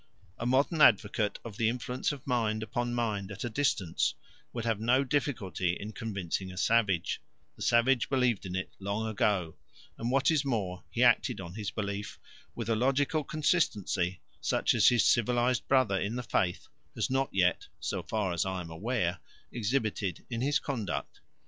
[0.39, 4.15] A modern advocate of the influence of mind upon mind at a distance
[4.51, 7.21] would have no difficulty in convincing a savage;
[7.55, 9.57] the savage believed in it long ago,
[9.99, 12.17] and what is more, he acted on his belief
[12.55, 17.67] with a logical consistency such as his civilised brother in the faith has not yet,
[17.79, 19.19] so far as I am aware,
[19.51, 21.19] exhibited in his conduct.